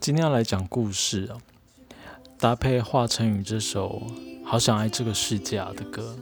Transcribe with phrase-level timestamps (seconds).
[0.00, 1.36] 今天要来讲故事啊，
[2.38, 4.02] 搭配华晨宇这首
[4.44, 6.16] 《好想爱这个世界》的歌。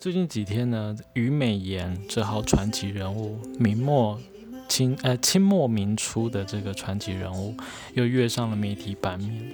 [0.00, 4.20] 最近几天呢，虞美妍这号传奇人物，明末
[4.68, 7.54] 清呃清末明初的这个传奇人物，
[7.94, 9.52] 又跃上了媒体版面。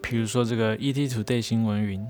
[0.00, 2.06] 比如说这个 ET Today 新闻云，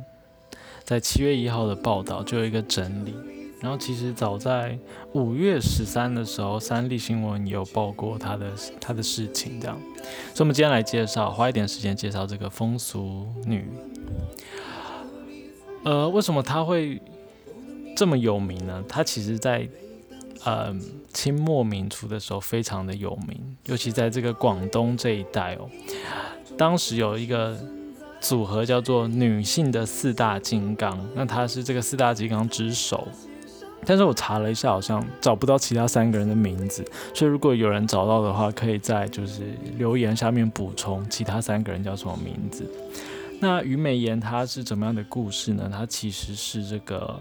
[0.85, 3.15] 在七月一号的报道就有一个整理。
[3.63, 4.77] 然后其实早在
[5.13, 9.79] 五月十三的时候，三立新闻有报过他的他的事情，这样。
[10.35, 13.65] 所以我们今天来介绍，花一点时间介绍这个风俗女。
[15.85, 17.01] 呃，为什么她会
[17.97, 18.83] 这么有名呢？
[18.89, 19.69] 她其实在
[20.43, 20.75] 呃
[21.13, 25.71] 清末民初的时候非常的有名，尤其在这个广东这一带哦。
[26.59, 27.57] 当时有一个
[28.21, 33.07] 组合叫做女性的四大金刚，那她是这个四大金刚之首。
[33.85, 39.43] 但是我查了一下，好像找不到其他三个人的名字，所以如果有人找到的话，可以在就是
[39.77, 42.65] 留言下面补充其他三个人叫什么名字。
[43.41, 45.69] 那虞美妍她是怎么样的故事呢？
[45.69, 47.21] 她其实是这个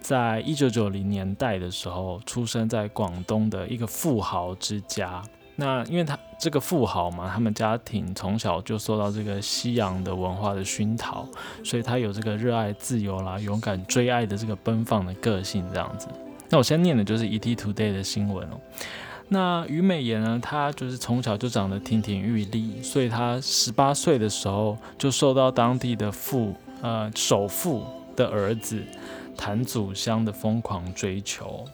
[0.00, 5.22] 在一九九零年代的时候出生在广东的一个富豪之家。
[5.56, 11.26] 那因为他这个富豪嘛，他们家庭从小就受到这个西洋的文化的熏陶，
[11.62, 16.08] 所以他有这个热爱自由啦、勇敢追爱的这个奔放的个性这样子。
[16.48, 18.60] 那我先念的就是 ET Today 的新闻哦。
[19.28, 27.84] 那虞美妍呢，她就是从小就长得亭亭玉立，所以她十八岁的时候就受到当地的富呃首富
[28.16, 28.82] 的儿子
[29.36, 31.64] 谭祖香的疯狂追求。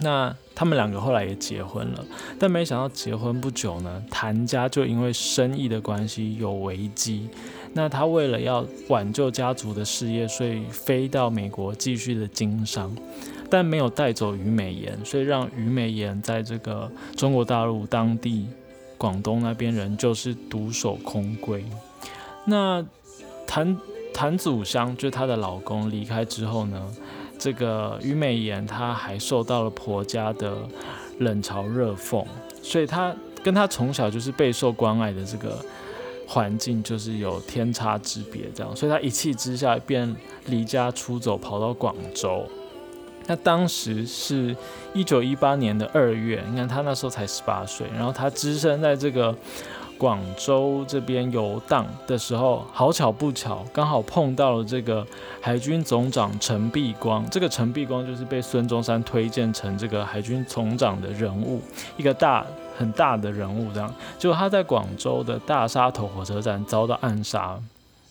[0.00, 2.04] 那他们两个后来也结婚了，
[2.38, 7.28] 但没想到结婚不久呢，谭家就因为生意的关系有危机。
[7.74, 12.94] 那他为了要挽救家族的事业，所以飞到美国继续的经商，
[13.50, 18.46] 但没有带走虞美妍，所以让虞美妍在这个中国大陆当地
[18.96, 21.62] 广东那边人就是独守空闺。
[22.46, 22.84] 那
[23.46, 23.76] 谭
[24.14, 26.90] 谭祖香就是她的老公离开之后呢？
[27.38, 30.56] 这个虞美妍，她还受到了婆家的
[31.18, 32.24] 冷嘲热讽，
[32.62, 35.64] 所以她跟她从小就是备受关爱的这个
[36.26, 40.14] 环境，就是有天差之别，这样，所以她一气之下便
[40.46, 42.44] 离家出走，跑到广州。
[43.26, 44.56] 那当时是
[44.92, 49.34] 一九一八年的二月，你看她那时候才十八岁，然后她只身在这个。
[49.98, 55.04] 广州这边游荡的时候，好巧不巧，刚好碰到了这个
[55.40, 57.28] 海军总长陈璧光。
[57.28, 61.60] 这个陈璧光就是被孙中山推荐成这个海军总长的人物，
[61.96, 63.72] 一个大很大的人物。
[63.74, 67.58] 这样，就他在广州的大沙头火车站遭到暗杀。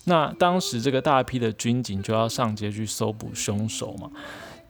[0.04, 4.12] 那当时这个大批的军警就要上街去搜捕凶手嘛，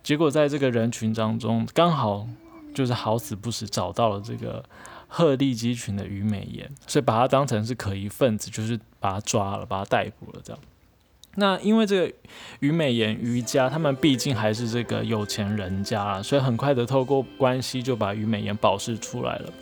[0.04, 2.28] 结果在这个人群当中，刚好
[2.76, 4.64] 就是好死不死找到了这个。
[5.08, 10.62] 鹤立鸡群的虞美妍，所以把他当成是可疑分子，就是把他抓了，把他逮捕了这样。
[11.36, 12.14] 那因为这个
[12.62, 19.54] 虞美妍虞家，他们毕竟还是这个有钱人家，所以很快的透过关系就把虞美妍保释出来了。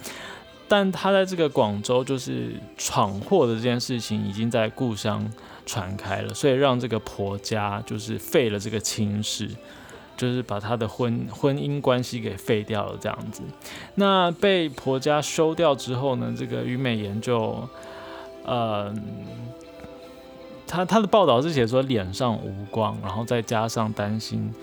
[0.68, 5.30] 但他在这个广州就是闯祸的这件事情，已经在故乡
[5.66, 9.50] 传开了，所以让这个婆家就是废了这个亲事。
[10.18, 13.42] 就是把他的婚婚姻关系给废掉了，这样子。
[13.96, 17.68] 那被婆家休掉之后呢，这个虞美妍就，
[18.44, 18.94] 呃，
[20.66, 24.54] 他他的报道是写说脸上无光，然后再加上担心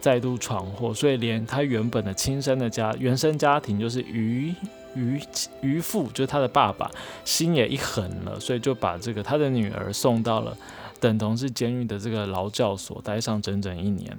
[0.00, 4.54] 再度闯祸，所以连他原本的亲生的家原生家庭就是虞
[4.94, 5.20] 于
[5.60, 6.90] 于父，就是他的爸爸，
[7.24, 10.56] 心也一狠了，所以就把这个他的女儿送到了
[11.00, 14.16] 等同是监狱的这个劳教所，待上整整一年。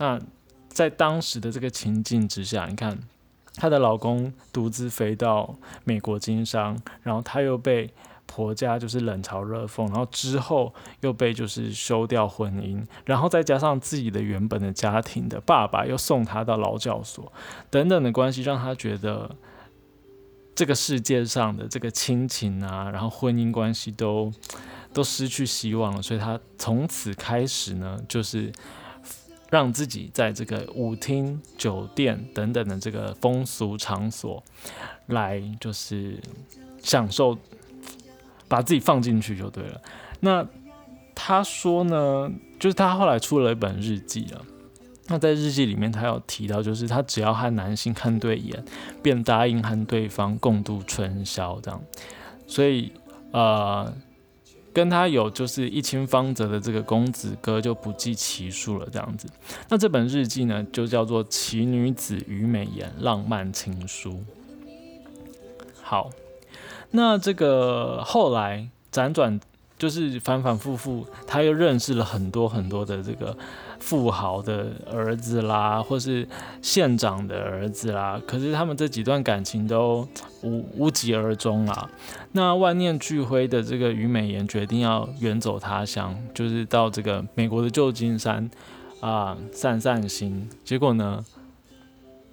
[0.00, 0.18] 那
[0.70, 2.98] 在当时的这个情境之下，你看
[3.56, 7.92] 她的老公独自飞到美国经商，然后她又被
[8.24, 17.30] 婆家就是冷嘲热讽，然后之后又被就是休掉婚姻，然后再加上自己的原本的家庭的爸爸又送她到劳教所
[17.68, 19.36] 等等的关系，让她觉得
[20.54, 24.32] 这个世界上的这个亲情啊，然后婚姻关系都
[24.94, 28.50] 都失去希望了，所以她从此开始呢，就是。
[29.50, 34.42] 让自己在这个舞厅、酒店等等的这个风俗场所，
[35.06, 36.18] 来就是
[36.80, 37.36] 享受，
[38.48, 39.80] 把自己放进去就对了。
[40.20, 40.46] 那
[41.14, 44.40] 他说呢，就是他后来出了一本日记啊。
[45.08, 48.64] 那在日记里面，他有提到，就是他只要和男性看对眼，
[49.02, 51.82] 便答应和对方共度春宵这样。
[52.46, 52.92] 所以，
[53.32, 53.92] 呃。
[54.72, 59.26] 跟他有就是一清方泽的这个公子哥就不计其数了，这样子。
[59.68, 64.10] 那这本日记呢，就叫做《奇女子虞美颜浪漫情书》。
[65.82, 66.10] 好，
[66.92, 69.40] 那这个后来辗转
[69.76, 73.36] 就是反反复复，他又认识了很多很多的这个
[73.80, 76.28] 富豪的儿子啦，或是
[76.62, 78.20] 县长的儿子啦。
[78.26, 80.06] 可是他们这几段感情都
[80.42, 81.90] 无无疾而终啊。
[82.32, 88.48] 那万念俱灰的这个虞美妍决定要远走他乡，就是到这个美国的旧金山
[89.00, 90.48] 啊散散心。
[90.64, 91.24] 结果呢？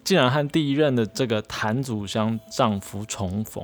[0.03, 3.61] 竟然和第一任的这个谭祖香丈夫重逢，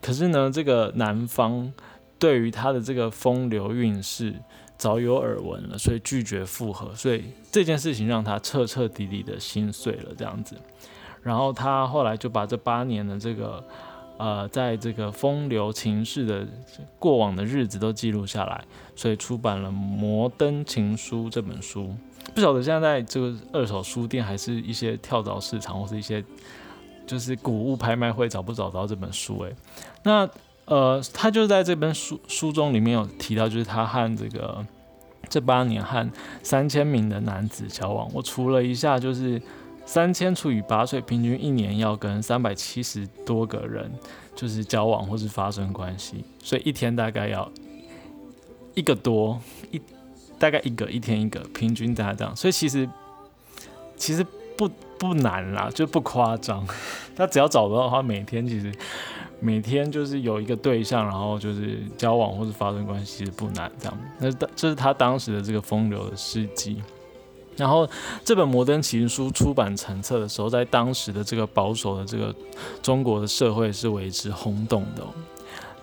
[0.00, 1.72] 可是呢，这个男方
[2.16, 4.32] 对于她的这个风流韵事
[4.80, 7.22] 早有耳闻了，所以拒绝复合，所以
[7.52, 10.56] 这件事情让他彻彻底底的心碎了，这样子。
[11.22, 13.62] 然后他后来就把这八年的这个
[14.16, 16.46] 呃，在这个风流情事的
[16.98, 18.64] 过往的日子都记录下来，
[18.96, 21.94] 所以出版了《摩登情书》这本书。
[22.34, 26.24] 不晓得现在这个二手书店还是一些跳蚤市场，或是一些
[27.06, 29.40] 就是古物拍卖会找不找到这本书？
[29.42, 29.54] 诶，
[30.02, 30.26] 那
[30.70, 34.64] 呃，他就在这本书书中里面有提到，就是他和这个
[35.28, 36.10] 这八年和
[36.42, 38.08] 三千名的男子交往。
[38.14, 39.42] 我除了一下，就是
[39.84, 43.90] 三千除以八，岁平均一年要跟三百七十多个人
[44.34, 47.50] 就是交往或是发生关系，所以一天大概要
[48.74, 49.38] 一个多
[49.70, 49.80] 一。
[50.38, 52.88] 大概一个一天一个，平均大概这样，所以其实
[53.94, 54.24] 其实
[54.56, 54.66] 不
[54.98, 56.66] 不难啦，就不夸张。
[57.14, 58.72] 他只要找到的话，每天其实
[59.40, 63.98] 每天就是有一个对象，然后就是交往或者发生关系，不难这样。
[64.18, 66.82] 那这是他当时的这个风流的事迹。
[67.56, 67.86] 然后
[68.24, 72.34] 这本《摩登情书》出版成册的时候，在当时的这个保守的这个
[72.82, 75.02] 中国的社会是为之轰动的。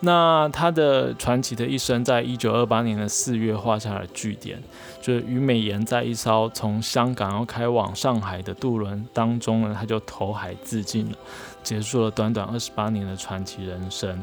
[0.00, 4.62] 那他的传奇的一生，在一九二八年的四月画下了句点。
[5.00, 11.16] 就是虞美妍在一艘从香港要开往上海的渡轮当中呢，他就投海自尽了，
[11.62, 14.18] 结束了短短二十八年的传奇人生。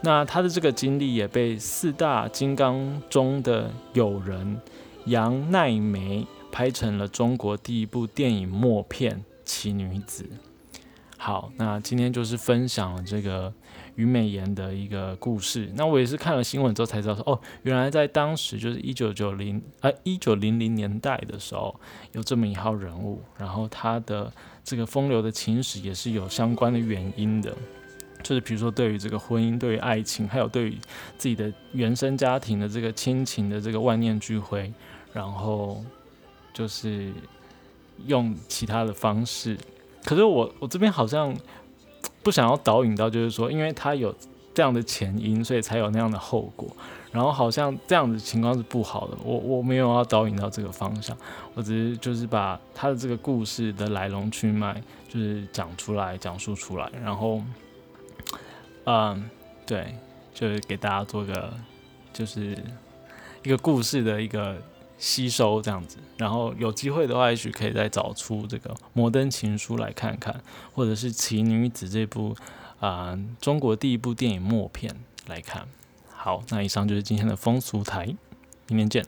[0.00, 4.60] 那他的这个经历也被四大金刚中的友人
[5.06, 10.24] 杨奈梅拍成了中国第一部电影默片《奇女子》。
[11.16, 13.52] 好，那今天就是分享了这个。
[13.96, 21.78] 虞美妍的一个故事，那我也是看了新闻之后才知道说，哦，原来在当时就是一九九零啊一九零零年代的时候，
[22.12, 24.32] 有这么一号人物，然后他的
[24.64, 27.54] 这个风流的情史也是有相关的原因的，
[28.22, 30.78] 就是比如说对于这个婚姻、对于爱情，还有对于
[31.18, 34.72] 自己的原生家庭的这个亲情的这个万念俱灰，
[35.12, 35.84] 然后
[36.54, 37.12] 就是
[38.06, 39.58] 用其他的方式，
[40.04, 41.36] 可是我我这边好像。
[42.22, 44.14] 不想要导引到，就是说，因为他有
[44.54, 46.68] 这样的前因，所以才有那样的后果。
[47.10, 49.16] 然后好像这样的情况是不好的。
[49.22, 51.16] 我我没有要导引到这个方向，
[51.54, 56.90] 我只是就是把他的这个故事的来龙去脉，就是讲出来，讲述出来。
[57.02, 57.42] 然后，
[58.84, 59.28] 嗯，
[59.66, 59.94] 对，
[60.32, 61.52] 就是给大家做个
[62.12, 62.56] 就是
[63.42, 64.56] 一个故事的一个。
[65.02, 70.40] 吸收这样子，然后有机会的话，也许可以再找出这个《摩登情书》来看看，
[70.72, 72.36] 或者是《奇女子》这部
[72.78, 74.94] 啊中国第一部电影默片
[75.26, 75.66] 来看。
[76.08, 78.14] 好，那以上就是今天的风俗台，
[78.68, 79.04] 明天见。